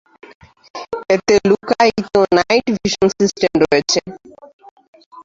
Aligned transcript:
এতে 1.09 1.33
লুকায়িত 1.49 2.13
night 2.37 2.65
vision 2.75 3.07
system 3.17 3.51
রয়েছে। 3.63 3.99